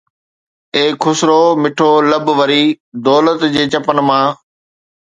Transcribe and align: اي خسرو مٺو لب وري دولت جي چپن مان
اي 0.75 0.83
خسرو 1.01 1.41
مٺو 1.61 1.89
لب 2.11 2.25
وري 2.39 2.63
دولت 3.07 3.39
جي 3.53 3.63
چپن 3.73 3.97
مان 4.07 4.25